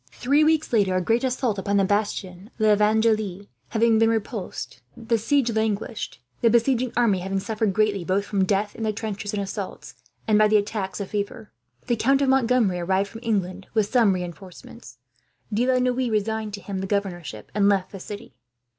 Three 0.13 0.43
weeks 0.43 0.73
later, 0.73 0.95
a 0.95 0.99
great 1.01 1.23
assault 1.23 1.59
upon 1.59 1.77
the 1.77 1.83
bastion 1.85 2.49
of 2.57 2.59
L'Evangile 2.59 3.47
having 3.69 3.99
been 3.99 4.09
repulsed, 4.09 4.81
the 4.97 5.19
siege 5.19 5.51
languished; 5.51 6.19
the 6.41 6.49
besieging 6.49 6.91
army 6.97 7.19
having 7.19 7.39
suffered 7.39 7.71
greatly, 7.71 8.03
both 8.03 8.25
from 8.25 8.43
death 8.43 8.75
in 8.75 8.81
the 8.81 8.91
trenches 8.93 9.31
and 9.31 9.43
assaults, 9.43 9.93
and 10.27 10.39
by 10.39 10.47
the 10.47 10.57
attacks 10.57 10.99
of 10.99 11.11
fever. 11.11 11.51
The 11.85 11.95
Count 11.97 12.23
of 12.23 12.29
Montgomery 12.29 12.79
arrived 12.79 13.09
from 13.11 13.21
England, 13.23 13.67
with 13.75 13.91
some 13.91 14.13
reinforcements. 14.13 14.97
De 15.53 15.67
la 15.67 15.77
Noue 15.77 16.09
resigned 16.09 16.55
to 16.55 16.61
him 16.61 16.79
the 16.79 16.87
governorship, 16.87 17.51
and 17.53 17.69
left 17.69 17.91
the 17.91 17.99
city. 17.99 18.33